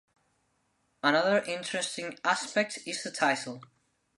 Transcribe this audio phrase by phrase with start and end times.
[1.03, 3.61] Another interesting aspect is the title.